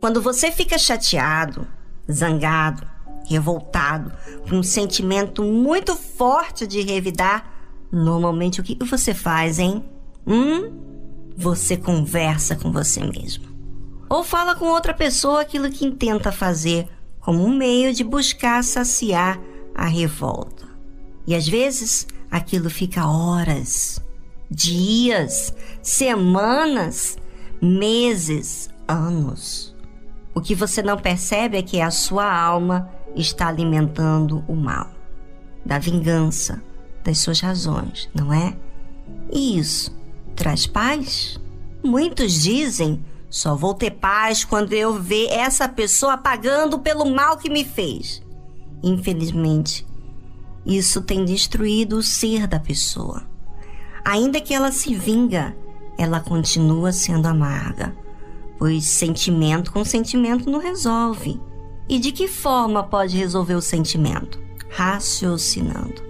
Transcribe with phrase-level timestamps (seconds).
[0.00, 1.66] Quando você fica chateado,
[2.10, 2.86] zangado,
[3.28, 4.10] revoltado,
[4.48, 7.52] com um sentimento muito forte de revidar,
[7.92, 9.84] normalmente o que você faz, hein?
[10.26, 10.72] Hum?
[11.36, 13.44] Você conversa com você mesmo.
[14.08, 16.88] Ou fala com outra pessoa aquilo que intenta fazer
[17.20, 19.38] como um meio de buscar saciar
[19.74, 20.66] a revolta.
[21.26, 24.02] E às vezes aquilo fica horas,
[24.50, 27.18] dias, semanas,
[27.60, 29.69] meses, anos.
[30.40, 34.90] O que você não percebe é que a sua alma está alimentando o mal,
[35.66, 36.62] da vingança,
[37.04, 38.56] das suas razões, não é?
[39.30, 39.94] E isso
[40.34, 41.38] traz paz?
[41.84, 47.50] Muitos dizem: só vou ter paz quando eu ver essa pessoa pagando pelo mal que
[47.50, 48.22] me fez.
[48.82, 49.86] Infelizmente,
[50.64, 53.24] isso tem destruído o ser da pessoa.
[54.02, 55.54] Ainda que ela se vinga,
[55.98, 57.94] ela continua sendo amarga,
[58.60, 61.40] pois sentimento com sentimento não resolve.
[61.88, 64.38] E de que forma pode resolver o sentimento?
[64.68, 66.02] Raciocinando.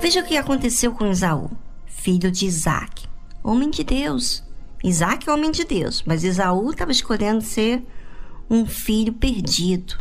[0.00, 1.50] Veja o que aconteceu com Esaú,
[1.84, 3.08] filho de Isaac,
[3.42, 4.44] homem de Deus.
[4.84, 7.84] Isaac é homem de Deus, mas Esaú estava escolhendo ser
[8.48, 9.96] um filho perdido.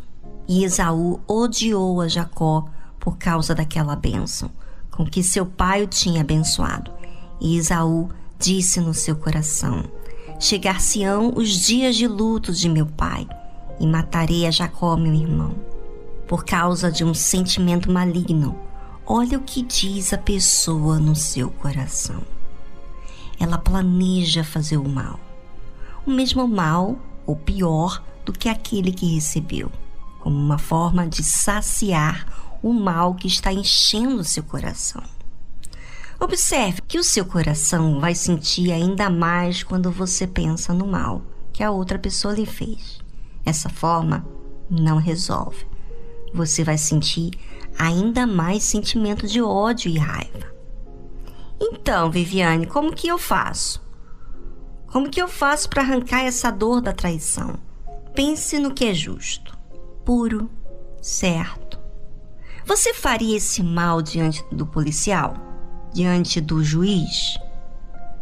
[0.48, 4.52] E Esaú odiou a Jacó por causa daquela bênção
[4.92, 6.92] com que seu pai o tinha abençoado.
[7.40, 9.84] E Esaú disse no seu coração:
[10.40, 13.28] Chegar-se-ão os dias de luto de meu pai,
[13.80, 15.56] e matarei a Jacó, meu irmão.
[16.28, 18.58] Por causa de um sentimento maligno,
[19.06, 22.22] olha o que diz a pessoa no seu coração.
[23.40, 25.20] Ela planeja fazer o mal.
[26.06, 29.72] O mesmo mal, ou pior, do que aquele que recebeu,
[30.20, 32.26] como uma forma de saciar
[32.62, 35.04] o mal que está enchendo seu coração.
[36.20, 41.64] Observe que o seu coração vai sentir ainda mais quando você pensa no mal que
[41.64, 43.00] a outra pessoa lhe fez.
[43.46, 44.26] Essa forma
[44.70, 45.68] não resolve.
[46.34, 47.32] Você vai sentir
[47.78, 50.54] ainda mais sentimento de ódio e raiva.
[51.60, 53.82] Então, Viviane, como que eu faço?
[54.88, 57.56] Como que eu faço para arrancar essa dor da traição?
[58.16, 59.58] Pense no que é justo,
[60.06, 60.50] puro,
[61.02, 61.80] certo.
[62.66, 65.53] Você faria esse mal diante do policial?
[65.94, 67.38] Diante do juiz?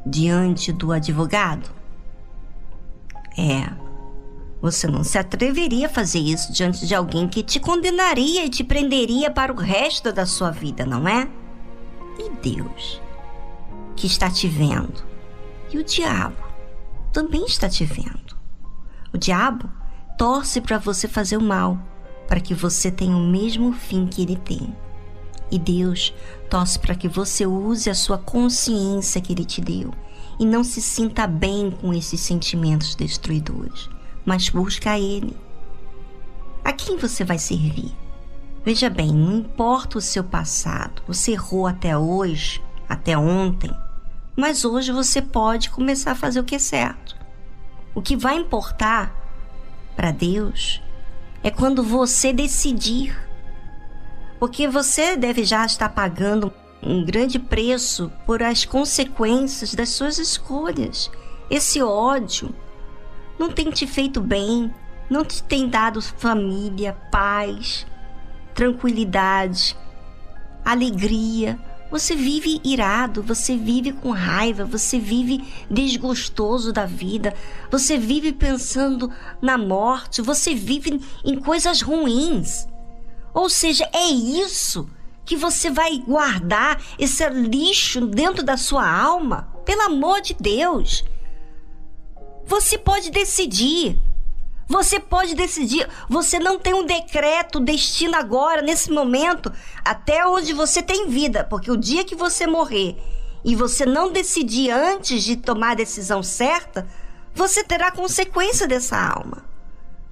[0.05, 1.69] Diante do advogado?
[3.37, 3.71] É.
[4.61, 8.63] Você não se atreveria a fazer isso diante de alguém que te condenaria e te
[8.63, 11.27] prenderia para o resto da sua vida, não é?
[12.19, 13.01] E Deus,
[13.95, 15.03] que está te vendo,
[15.71, 16.43] e o diabo
[17.11, 18.37] também está te vendo.
[19.13, 19.69] O diabo
[20.17, 21.79] torce para você fazer o mal,
[22.27, 24.75] para que você tenha o mesmo fim que ele tem.
[25.51, 26.13] E Deus
[26.49, 29.93] torce para que você use a sua consciência que ele te deu
[30.39, 33.89] e não se sinta bem com esses sentimentos destruidores,
[34.25, 35.35] mas busca ele.
[36.63, 37.91] A quem você vai servir?
[38.63, 43.71] Veja bem, não importa o seu passado, você errou até hoje, até ontem,
[44.35, 47.15] mas hoje você pode começar a fazer o que é certo.
[47.93, 49.13] O que vai importar
[49.95, 50.81] para Deus
[51.43, 53.15] é quando você decidir.
[54.41, 61.11] Porque você deve já estar pagando um grande preço por as consequências das suas escolhas.
[61.47, 62.49] Esse ódio
[63.37, 64.73] não tem te feito bem,
[65.07, 67.85] não te tem dado família, paz,
[68.55, 69.77] tranquilidade,
[70.65, 71.59] alegria
[71.91, 77.33] você vive irado, você vive com raiva, você vive desgostoso da vida,
[77.69, 82.65] você vive pensando na morte, você vive em coisas ruins.
[83.33, 84.89] Ou seja, é isso
[85.25, 89.49] que você vai guardar esse lixo dentro da sua alma?
[89.65, 91.03] Pelo amor de Deus.
[92.45, 93.99] Você pode decidir.
[94.67, 95.87] Você pode decidir.
[96.09, 99.51] Você não tem um decreto destino agora, nesse momento,
[99.83, 101.43] até onde você tem vida.
[101.43, 102.97] Porque o dia que você morrer
[103.43, 106.87] e você não decidir antes de tomar a decisão certa,
[107.33, 109.45] você terá consequência dessa alma.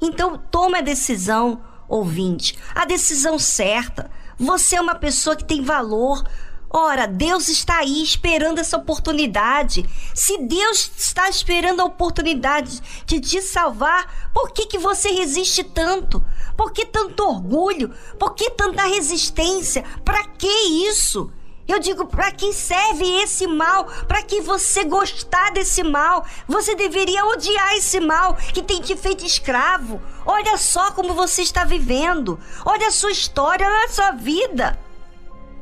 [0.01, 4.09] Então, tome a decisão, ouvinte, a decisão certa.
[4.37, 6.23] Você é uma pessoa que tem valor.
[6.69, 9.83] Ora, Deus está aí esperando essa oportunidade.
[10.13, 16.23] Se Deus está esperando a oportunidade de te salvar, por que, que você resiste tanto?
[16.55, 17.93] Por que tanto orgulho?
[18.19, 19.83] Por que tanta resistência?
[20.05, 20.47] Para que
[20.87, 21.31] isso?
[21.69, 23.85] Eu digo, para que serve esse mal?
[24.07, 26.25] Para que você gostar desse mal?
[26.47, 30.01] Você deveria odiar esse mal que tem te feito escravo.
[30.25, 32.39] Olha só como você está vivendo.
[32.65, 34.79] Olha a sua história, olha a sua vida.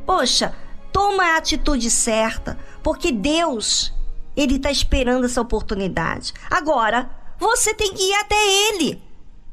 [0.06, 0.56] Poxa,
[0.94, 3.94] toma a atitude certa, porque Deus,
[4.34, 6.34] Ele está esperando essa oportunidade.
[6.50, 9.04] Agora, você tem que ir até ele.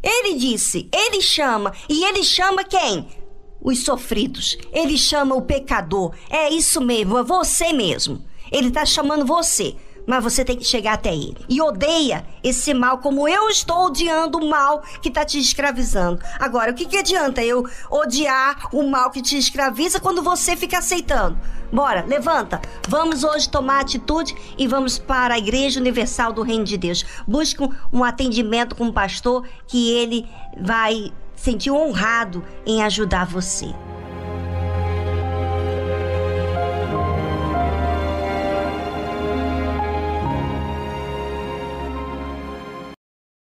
[0.00, 1.72] Ele disse, ele chama.
[1.88, 3.23] E ele chama quem?
[3.64, 4.56] Os sofridos.
[4.72, 6.14] Ele chama o pecador.
[6.30, 8.22] É isso mesmo, é você mesmo.
[8.52, 9.74] Ele está chamando você
[10.06, 11.36] mas você tem que chegar até ele.
[11.48, 16.20] E odeia esse mal como eu estou odiando o mal que está te escravizando.
[16.38, 20.78] Agora, o que, que adianta eu odiar o mal que te escraviza quando você fica
[20.78, 21.38] aceitando?
[21.72, 22.60] Bora, levanta.
[22.88, 27.04] Vamos hoje tomar atitude e vamos para a Igreja Universal do Reino de Deus.
[27.26, 30.28] Busque um atendimento com o pastor que ele
[30.60, 31.12] vai
[31.44, 33.66] sentir honrado em ajudar você.